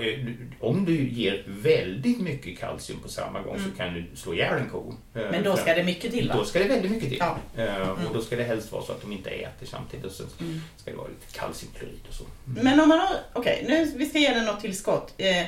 [0.60, 3.72] om du ger väldigt mycket kalcium på samma gång Mm.
[3.72, 4.94] så kan du slå ihjäl en ko.
[5.16, 6.36] Eh, Men då för- ska det mycket till va?
[6.38, 7.18] Då ska det väldigt mycket till.
[7.20, 7.38] Ja.
[7.58, 7.90] Eh, Mm.
[8.08, 10.62] Och då ska det helst vara så att de inte äter samtidigt och så Mm.
[10.78, 12.24] ska det vara lite kalciumklorid och så.
[12.48, 12.64] Mm.
[12.66, 15.14] Men om man har, okej nu vi ska ge den något tillskott.
[15.18, 15.46] Eh,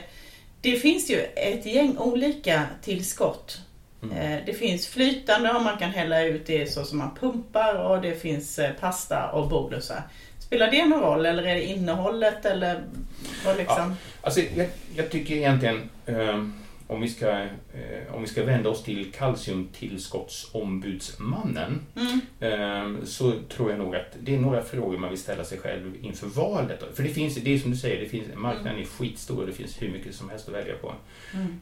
[0.61, 3.57] det finns ju ett gäng olika tillskott.
[4.03, 4.17] Mm.
[4.17, 8.01] Eh, det finns flytande och man kan hälla ut det så som man pumpar och
[8.01, 10.01] det finns eh, pasta och bolusar.
[10.51, 12.83] Spelar det någon roll eller är det innehållet eller
[13.45, 13.95] vad liksom?
[14.21, 16.45] Alltså, jag, jag tycker egentligen, eh,
[16.87, 22.21] om, vi ska, eh, om vi ska vända oss till kalciumtillskottsombudsmannen, Mm.
[22.39, 25.95] eh, så tror jag nog att det är några frågor man vill ställa sig själv
[26.01, 26.83] inför valet.
[26.95, 29.53] För det finns, det är som du säger, det finns, marknaden är skitstor och det
[29.53, 30.93] finns hur mycket som helst att välja på.
[31.33, 31.59] Mm.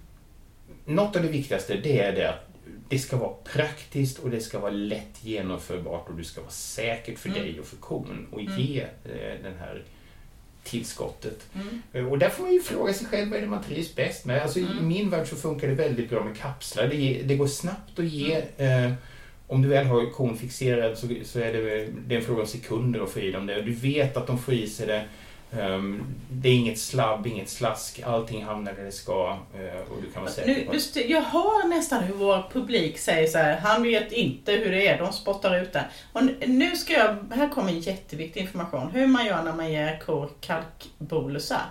[0.86, 2.49] Något av det viktigaste det är det att
[2.90, 7.20] det ska vara praktiskt och det ska vara lätt genomförbart och det ska vara säkert
[7.20, 7.42] för Mm.
[7.42, 8.60] dig och för kon och Mm.
[8.60, 9.84] ge eh, den här
[10.64, 11.48] tillskottet.
[11.56, 11.82] Mm.
[11.94, 14.26] Eh, Och där får man ju fråga sig själv vad är det man trivs bäst
[14.26, 14.42] med.
[14.42, 14.88] Alltså, I Mm.
[14.88, 16.88] min värld så funkar det väldigt bra med kapslar.
[16.88, 18.34] Det, det går snabbt att ge.
[18.58, 18.94] Eh,
[19.48, 22.48] om du väl har kon fixerad så, så är det, det är en fråga om
[22.48, 23.62] sekunder att få i dem det.
[23.62, 25.06] Du vet att de får i sig det.
[25.58, 28.02] Ehm, det är inget slabb, inget slask.
[28.06, 29.38] Allting hamnar där det ska.
[29.54, 31.10] eh, och du kan vara säker på att...
[31.10, 34.98] jag hör nästan hur vår publik säger så här, han vet inte hur det är,
[34.98, 35.86] de spottar ut det.
[36.14, 40.00] Och nu ska jag, här kommer en jätteviktig information, hur man gör när man ger
[40.00, 41.62] kor kalkbolusar.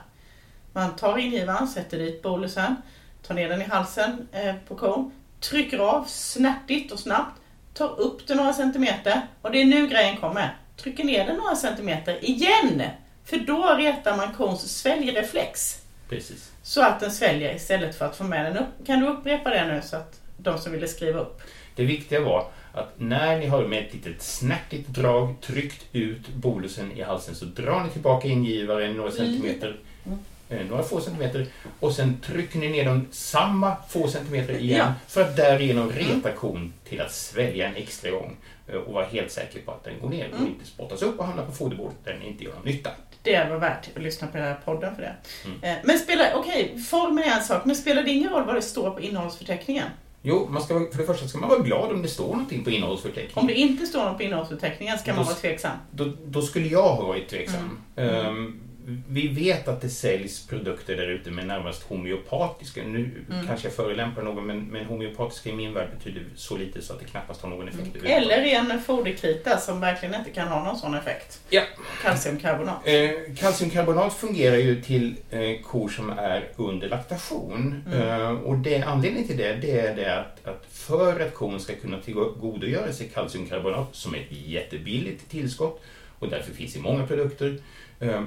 [0.72, 2.76] Man tar ingivaren, sätter dit bolusen,
[3.22, 7.40] tar ner den i halsen eh, på kon, trycker av snärtigt och snabbt,
[7.74, 10.56] tar upp det några centimeter och det är nu grejen kommer.
[10.76, 12.82] Trycker ner den några centimeter igen!
[13.28, 15.82] För då retar man kons sväljreflex.
[16.08, 16.52] Precis.
[16.62, 18.86] Så att den sväljer istället för att få med den upp.
[18.86, 21.40] Kan du upprepa det nu så att de som ville skriva upp.
[21.76, 26.92] Det viktiga var att när ni har med ett litet snärtigt drag tryckt ut bolusen
[26.92, 29.16] i halsen så drar ni tillbaka ingivaren några Mm.
[29.26, 29.76] centimeter.
[30.06, 30.12] eh,
[30.48, 31.46] några få centimeter
[31.80, 34.92] och sen trycker ni ner dem samma få centimeter igen Ja.
[35.08, 38.36] för att därigenom reta kon till att svälja en extra gång
[38.68, 40.46] eh, och vara helt säker på att den går ner och Mm.
[40.48, 42.90] inte spottas upp och hamnar på foderbordet där den inte gör någon nytta.
[43.22, 45.14] Det var värt att lyssna på den här podden för det.
[45.44, 45.58] Mm.
[45.62, 48.62] Eh, Men spelar, okej, formen är en sak, men spelar det ingen roll vad det
[48.62, 49.84] står på innehållsförteckningen?
[50.22, 52.70] Jo, man ska, för det första ska man vara glad om det står någonting på
[52.70, 53.38] innehållsförteckningen.
[53.38, 55.76] Om det inte står något på innehållsförteckningen ska man Då- vara tveksam.
[55.90, 57.78] då, då skulle jag ha varit tveksam.
[57.96, 58.26] Mm.
[58.26, 58.60] Ehm,
[59.08, 63.46] vi vet att det säljs produkter där ute med närmast homeopatiska, nu Mm.
[63.46, 66.98] kanske jag förolämpar någon, men, men homeopatiska i min värld betyder så lite så att
[66.98, 68.06] det knappast har någon effekt Mm.
[68.22, 71.40] Eller en foderkrita som verkligen inte kan ha någon sån effekt.
[71.50, 71.62] Ja.
[72.02, 72.76] Kalciumkarbonat.
[72.84, 77.82] Eh, kalciumkarbonat fungerar ju till eh, kor som är under laktation.
[77.86, 78.02] Mm.
[78.02, 81.74] Eh, och det, anledningen till det, det är det att, att för att kon ska
[81.74, 85.82] kunna tillgodogöra sig kalciumkarbonat, som är ett jättebilligt tillskott
[86.18, 87.56] och därför finns i många produkter,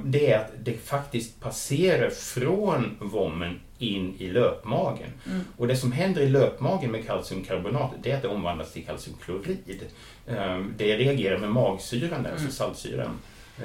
[0.06, 5.10] det är att det faktiskt passerar från vommen in i löpmagen.
[5.28, 5.42] Mm.
[5.58, 9.82] Och det som händer i löpmagen med kalciumkarbonat, det är att det omvandlas till kalciumklorid.
[10.28, 12.32] Eh, Det reagerar med magsyran där, Mm.
[12.32, 13.20] alltså saltsyran.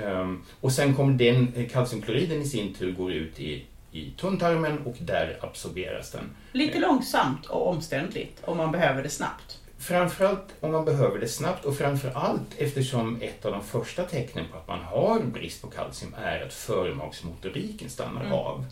[0.05, 4.97] Um, och sen kommer den kalciumkloriden i sin tur går ut i, i tunntarmen och
[5.01, 6.31] där absorberas den.
[6.53, 9.59] Lite långsamt och omständligt om man behöver det snabbt.
[9.79, 14.59] Framförallt om man behöver det snabbt och framförallt eftersom ett av de första tecknen på
[14.59, 18.33] att man har brist på kalcium är att förmaksmotoriken stannar Mm.
[18.33, 18.65] av.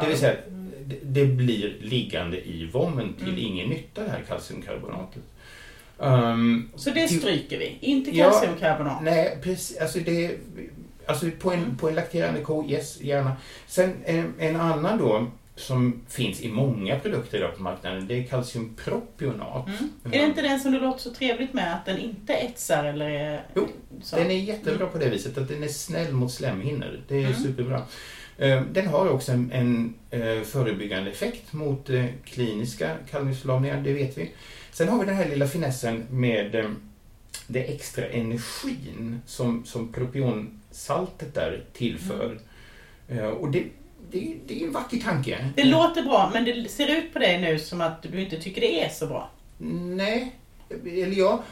[0.00, 0.36] Det vill säga,
[0.86, 3.38] det, det blir liggande i vommen till Mm.
[3.40, 5.22] ingen nytta det här kalciumkarbonatet.
[5.98, 7.78] Um, Så det stryker vi.
[7.80, 9.02] Inte Ja, kalciumkarbonat.
[9.02, 9.78] Nej, precis.
[9.78, 10.36] Alltså, det,
[11.06, 11.76] alltså på, en, Mm.
[11.76, 13.36] på en lakterande ko, yes, gärna.
[13.66, 18.22] Sen en, en annan då som finns i många produkter idag på marknaden, det är
[18.22, 19.66] kalciumpropionat.
[19.68, 19.90] Mm.
[20.04, 23.10] Är det inte den som det låter så trevligt med, att den inte etsar eller
[23.10, 23.42] är...
[23.54, 23.68] Jo,
[24.02, 24.16] så?
[24.16, 27.00] Den är jättebra på det viset, att den är snäll mot slemhinnor.
[27.08, 27.34] Det är Mm.
[27.42, 27.82] superbra.
[28.38, 34.18] Eh, Den har också en, en eh, förebyggande effekt mot eh, kliniska kallningsförlamningar, det vet
[34.18, 34.30] vi.
[34.72, 36.66] Sen har vi den här lilla finessen med
[37.46, 42.38] det extra energin som, som propionsaltet där tillför.
[43.08, 43.64] Eh, Och det,
[44.14, 45.48] det, det är en vacker tanke.
[45.56, 48.60] Det låter bra, men det ser ut på dig nu som att du inte tycker
[48.60, 49.30] det är så bra.
[49.96, 50.32] Nej,
[50.86, 51.42] eller ja,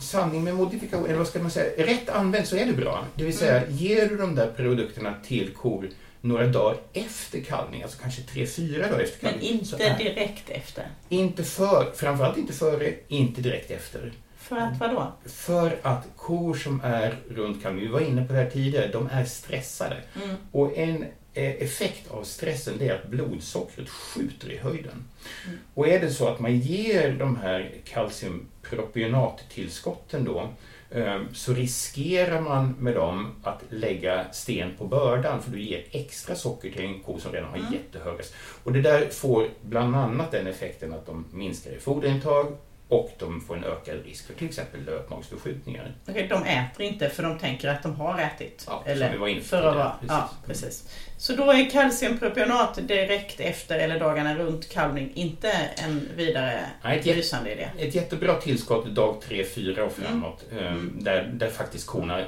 [0.00, 3.04] sanning med modifikation, eller vad ska man säga, rätt använt så är det bra.
[3.14, 5.88] Det vill säga, ger du de där produkterna till kor
[6.20, 9.64] några dagar efter kallning, alltså kanske tre, fyra dagar efter Men kallning.
[9.64, 10.86] så inte är- direkt efter.
[11.08, 14.12] Inte för, framförallt inte före, inte direkt efter.
[14.36, 15.12] För att vadå?
[15.26, 19.08] För att kor som är runt kallning, vi var inne på det här tidigare, de
[19.12, 19.96] är stressade.
[20.24, 20.36] Mm.
[20.52, 25.04] Och en effekt av stressen det är att blodsockret skjuter i höjden.
[25.46, 25.58] Mm.
[25.74, 30.48] Och är det så att man ger de här kalciumpropionattillskotten då
[30.90, 36.34] eh, så riskerar man med dem att lägga sten på bördan för du ger extra
[36.34, 37.72] socker till en ko som redan har Mm.
[37.72, 38.22] jättehöga
[38.64, 42.56] Och det där får bland annat den effekten att de minskar i foderintag
[42.88, 45.92] och de får en ökad risk för till exempel löpmagsförskjutningar.
[46.08, 48.64] Okej, de äter inte för de tänker att de har ätit.
[48.68, 49.78] Ja, eller som vi var inne på för att tidigare.
[50.08, 50.88] vara, ja, precis.
[51.18, 57.06] Så då är kalciumpropionat direkt efter eller dagarna runt kalvning inte en vidare Nej, ett
[57.06, 57.68] lysande idé.
[57.78, 60.44] Ett jättebra tillskott dag 3, 4 och framåt.
[60.52, 60.96] eh, Mm.
[61.00, 62.24] Där, där faktiskt korna,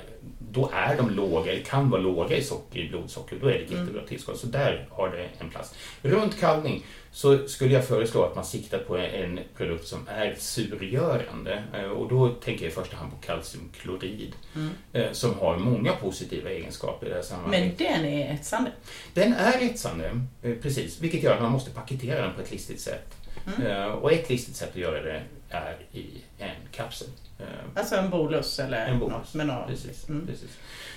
[0.55, 3.37] då är de låga, eller kan vara låga i socker, i blodsocker.
[3.41, 3.81] Då är det ett Mm.
[3.83, 4.39] jättebra tillskott.
[4.39, 5.75] Så där har det en plats.
[6.03, 11.63] Runt kalvning så skulle jag föreslå att man siktar på en produkt som är surgörande.
[11.75, 14.33] Eh, Och då tänker jag i första hand på kalciumklorid.
[14.55, 14.71] Mm.
[14.93, 17.79] eh, Som har många positiva egenskaper i det här sammanhanget.
[17.79, 18.71] Men den är etsande.
[19.15, 21.01] Den är etsande, eh, precis.
[21.01, 23.15] Vilket gör att man måste paketera den på ett listigt sätt.
[23.59, 23.93] Mm.
[23.93, 25.23] Och ett listigt sätt att göra det
[25.55, 26.07] är i
[26.39, 27.09] en kapsel.
[27.39, 29.13] Eh, Alltså en bolus eller En bolus.
[29.15, 29.67] något med något.
[29.69, 30.09] Precis.
[30.09, 30.27] Mm.
[30.27, 30.51] precis.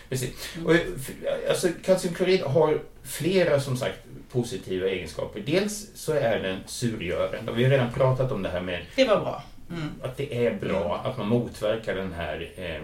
[0.09, 0.55] precis.
[0.55, 0.65] Mm.
[0.67, 0.79] Och, eh,
[1.49, 3.99] alltså, kalciumklorid har flera som sagt
[4.31, 5.39] positiva egenskaper.
[5.45, 7.51] Dels så är den surgörande.
[7.51, 9.43] Vi har redan pratat om det här med Det var bra.
[9.69, 9.89] Mm.
[10.03, 12.81] att det är bra att man motverkar den här eh,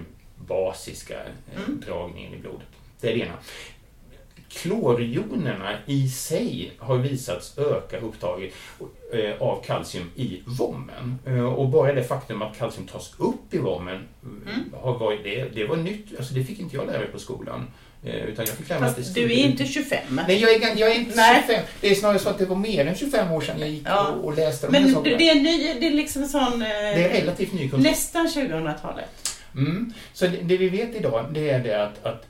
[0.48, 1.82] basiska eh, Mm.
[1.86, 2.68] dragningen i blodet.
[3.02, 3.34] Det är det ena.
[4.54, 8.54] Klorjonerna i sig har visats öka upptaget
[9.13, 11.20] eh, av kalcium i vommen.
[11.26, 14.74] Eh, och bara det faktum att kalcium tas upp i vommen eh, Mm.
[14.82, 16.06] har varit, det, det var nytt.
[16.18, 17.68] Alltså det fick inte jag lära mig på skolan.
[18.04, 20.00] Eh, utan jag fick lära mig att det Fast du är inte 25.
[20.28, 21.44] Nej, jag är, jag är inte Nej.
[21.48, 21.63] 25.
[21.82, 24.08] Det är snarare så att det var mer än 25 år sedan jag gick Ja.
[24.08, 25.18] och, och läste de här Men det, sakerna.
[25.18, 26.62] det är ny, det är liksom sån...
[26.62, 27.82] eh, Det är relativt ny kunskap.
[27.82, 29.39] Nästan 2000-talet.
[29.56, 29.94] Mm.
[30.13, 32.26] Så det, det vi vet idag det är det att, att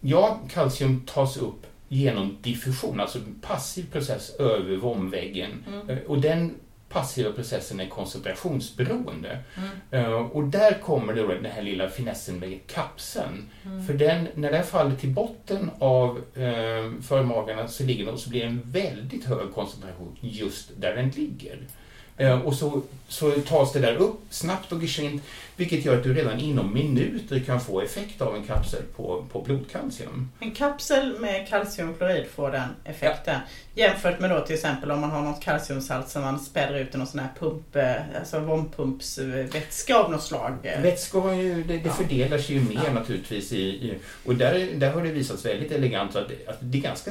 [0.00, 5.64] ja, kalcium tas upp genom diffusion, alltså en passiv process över vomväggen.
[5.68, 5.90] Mm.
[5.90, 6.54] Eh, Och den
[6.88, 9.38] passiva processen är koncentrationsberoende.
[9.56, 10.04] Mm.
[10.04, 13.50] Eh, och där kommer då den här lilla finessen med kapseln.
[13.64, 13.86] Mm.
[13.86, 18.40] För den, när den faller till botten av eh, förmagarna så, ligger den, så blir
[18.40, 21.58] det en väldigt hög koncentration just där den ligger.
[22.16, 25.22] Eh, och så, så tas det där upp snabbt och geschwint,
[25.56, 29.40] vilket gör att du redan inom minuter kan få effekt av en kapsel på, på
[29.40, 30.30] blodkalcium.
[30.40, 33.40] En kapsel med kalciumklorid får den effekten.
[33.74, 36.98] Jämfört med då till exempel om man har något kalciumsalt som man späder ut i
[36.98, 40.52] någon sån här pump, eh, alltså vompumpsvätska av något slag.
[40.62, 41.92] Vätskor har ju, det, det Ja.
[41.92, 42.92] fördelar sig ju mer Ja.
[42.92, 46.82] naturligtvis i, i och där, där har det visats väldigt elegant att, att det är
[46.82, 47.10] ganska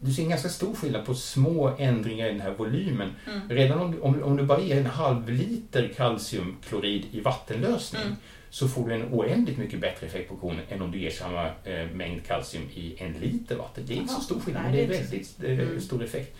[0.00, 3.10] du ser en ganska stor skillnad på små ändringar i den här volymen.
[3.26, 3.48] Mm.
[3.48, 8.14] Redan om, om, om du bara ger en halv liter kalciumklorid i vattenlösning Mm.
[8.50, 11.46] så får du en oändligt mycket bättre effekt på kon än om du ger samma
[11.64, 13.84] eh, mängd kalcium i en liter vatten.
[13.86, 15.80] Det är inte så stor skillnad, men det är väldigt eh, Mm.
[15.80, 16.36] stor effekt.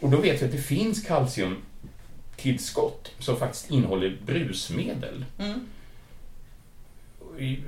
[0.00, 1.02] Och då vet vi att det finns
[2.36, 5.24] kalciumtillskott som faktiskt innehåller brusmedel.
[5.38, 5.60] Mm.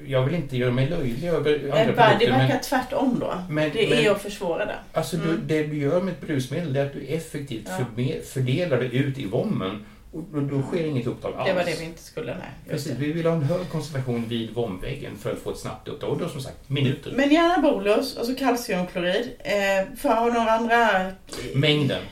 [0.06, 3.34] Jag vill inte göra mig löjlig över andra Det produkter, verkar men, tvärtom då.
[3.48, 4.74] men, Det men är att försvåra det.
[4.92, 5.40] alltså du, Mm.
[5.46, 8.04] det du gör med ett brusmedel det är att du effektivt Ja.
[8.24, 11.48] fördelar det ut i vommen och då, sker inget upptag alls.
[11.48, 12.48] Det var det vi inte skulle, nej.
[12.70, 12.98] Precis, det.
[13.04, 16.10] vi vill ha en hög koncentration vid vomväggen för att få ett snabbt upptag.
[16.10, 17.12] Och då som sagt, minuter.
[17.16, 19.30] Men gärna bolus och så kalciumklorid.
[19.38, 21.12] Eh, för har några andra...
[21.54, 22.02] Mängden.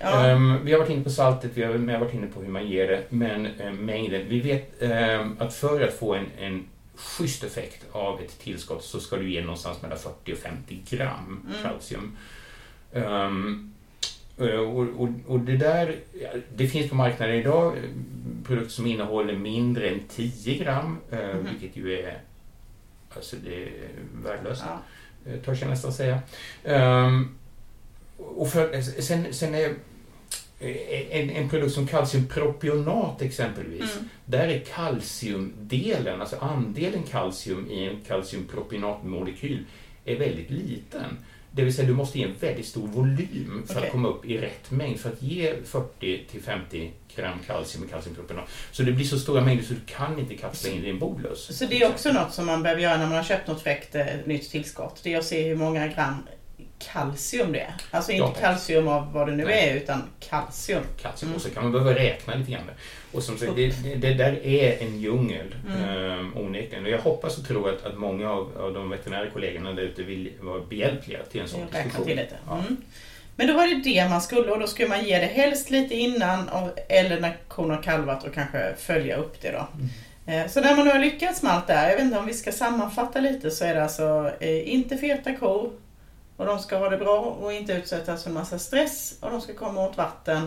[0.00, 0.26] Ja.
[0.26, 2.86] Ehm, vi har varit inne på saltet, vi har, varit inne på hur man ger
[2.88, 4.22] det, men eh, mängden.
[4.28, 6.64] Vi vet ehm, att för att få en, en
[7.02, 11.40] schysst effekt av ett tillskott så ska du ge någonstans mellan 40 och 50 gram
[11.50, 11.62] Mm.
[11.62, 12.16] kalcium.
[12.92, 15.96] Eh, och, och, och det där,
[16.56, 17.82] det finns på marknaden idag eh,
[18.46, 21.46] produkter som innehåller mindre än 10 gram, Mhm.
[21.50, 22.18] vilket ju är,
[23.16, 23.70] alltså det är
[24.24, 25.38] värdelöst ja.
[25.44, 26.18] törs jag nästan säga.
[26.64, 27.36] Ehm,
[28.16, 29.74] och för, sen, sen är
[31.10, 34.08] en, en produkt som kalciumpropionat exempelvis, Mm.
[34.24, 39.64] där är kalciumdelen, alltså andelen kalcium i en kalciumpropionatmolekyl,
[40.04, 41.18] är väldigt liten.
[41.54, 43.86] Det vill säga du måste ge en väldigt stor volym för Okej.
[43.86, 47.88] att komma upp i rätt mängd för att ge 40 till 50 gram kalcium i
[47.88, 48.48] kalciumpropionat.
[48.72, 51.58] Så det blir så stora mängder så du kan inte kapsla in i en bolus.
[51.58, 53.94] Så det är också något som man behöver göra när man har köpt något fräckt
[53.94, 55.00] eh, nytt tillskott.
[55.02, 56.14] Det är att se hur många gram
[56.92, 57.74] kalcium det är.
[57.90, 59.68] Alltså inte kalcium av vad det nu Nej.
[59.68, 60.82] är, utan kalcium.
[61.02, 61.36] kalcium Mm.
[61.36, 62.70] och så kan man behöva räkna lite grann.
[63.12, 65.88] Och som sagt, det, det, det där är en djungel Mm.
[65.88, 66.36] mm.
[66.36, 66.84] onekligen.
[66.84, 70.02] Och jag hoppas och tror att, att många av, av de veterinära kollegorna där ute
[70.02, 72.06] vill vara behjälpliga till en sån Jag diskussion.
[72.06, 72.34] till lite.
[72.48, 72.58] Ja.
[72.58, 72.76] Mm.
[73.36, 75.94] Men då var det det man skulle och då skulle man ge det helst lite
[75.94, 79.66] innan och, eller när kon har kalvat och kanske följa upp det då.
[79.74, 79.88] Mm.
[80.44, 82.26] Eh, Så när man nu har lyckats med allt det här, jag vet inte om
[82.26, 85.70] vi ska sammanfatta lite, så är det alltså eh, inte feta kor
[86.42, 89.40] och de ska ha det bra och inte utsättas för en massa stress och de
[89.40, 90.46] ska komma åt vatten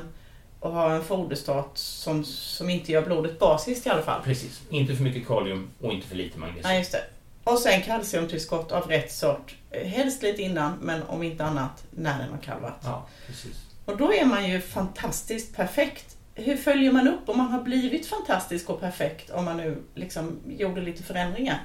[0.59, 4.21] och ha en foderstat som, som inte gör blodet basiskt i alla fall.
[4.23, 4.61] Precis.
[4.69, 6.71] Inte för mycket kalium och inte för lite magnesium.
[6.71, 7.03] Ja, just det.
[7.43, 9.55] Och sen kalciumtillskott av rätt sort.
[9.71, 12.79] Helst lite innan, men om inte annat när den har kalvat.
[12.83, 13.55] Ja, precis.
[13.85, 16.17] Och då är man ju fantastiskt perfekt.
[16.33, 20.39] Hur följer man upp om man har blivit fantastisk och perfekt om man nu liksom
[20.47, 21.61] gjorde lite förändringar?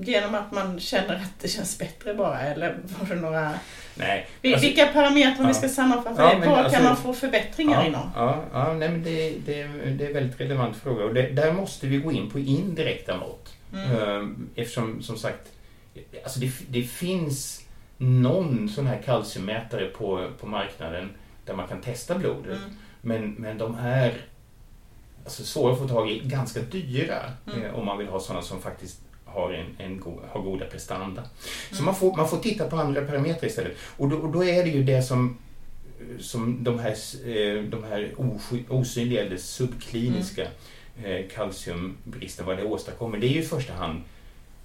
[0.00, 3.54] Genom att man känner att det känns bättre bara, eller var det några...
[3.94, 5.54] Nej, alltså- Vilka parametrar, om vi ja.
[5.54, 8.10] ska sammanfatta Ja, var alltså- kan man få förbättringar ja, inom?
[8.14, 11.52] Ja, ja nej, men det, det, det är en väldigt relevant fråga och det, där
[11.52, 13.54] måste vi gå in på indirekta mått.
[13.72, 13.90] Mm.
[13.90, 15.52] Ehm, Eftersom, som sagt,
[16.24, 17.62] alltså det, det finns
[17.96, 21.10] någon sån här kalciummätare på, på marknaden
[21.44, 22.58] där man kan testa blodet.
[22.58, 22.70] Mm.
[23.00, 24.14] Men, men de är
[25.24, 27.16] alltså, svåra att få tag i, ganska dyra
[27.52, 27.62] Mm.
[27.64, 29.00] eh, om man vill ha sådana som faktiskt
[29.40, 31.22] har, en, en go, har goda prestanda.
[31.70, 31.84] Så Mm.
[31.84, 33.76] man får, man får titta på andra parametrar istället.
[33.96, 35.38] Och då, och då är det ju det som,
[36.18, 36.90] som de här,
[37.26, 38.14] eh, de här
[38.68, 40.46] osynliga eller subkliniska
[41.04, 44.00] eh, kalciumbristen, vad det åstadkommer, det är ju i första hand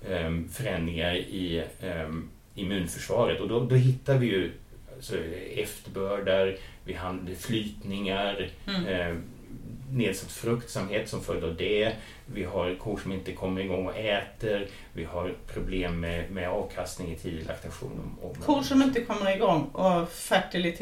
[0.10, 2.10] eh, förändringar i eh,
[2.56, 4.52] immunförsvaret och då, då hittar vi ju
[4.96, 5.16] alltså,
[5.56, 9.24] efterbördar, vi har flytningar, Mm.
[9.92, 11.94] Nedsatt fruktsamhet som följd av det.
[12.26, 14.68] Vi har kor som inte kommer igång och äter.
[14.94, 18.18] Vi har problem med, med avkastning i tidig laktation.
[18.22, 20.10] Och, och, Kor som inte kommer igång och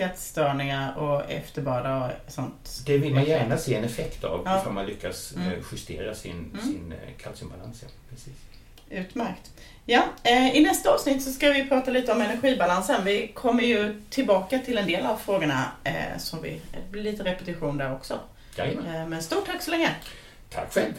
[0.01, 2.81] fertilitetsstörningar och efterbörda och sånt.
[2.85, 4.59] Det vill man gärna se en effekt av Ja.
[4.61, 5.59] ifall man lyckas eh, Mm.
[5.71, 6.65] justera sin, Mm.
[6.65, 7.79] sin eh, kalciumbalans.
[7.83, 7.87] Ja.
[8.09, 8.33] Precis.
[8.89, 9.51] Utmärkt.
[9.85, 13.05] Ja, eh, I nästa avsnitt så ska vi prata lite om energibalansen.
[13.05, 17.23] Vi kommer ju tillbaka till en del av frågorna, eh, så vi, det blir lite
[17.23, 18.19] repetition där också.
[18.55, 18.95] Jajamän.
[18.95, 19.95] Eh, men stort tack så länge.
[20.49, 20.93] Tack själv.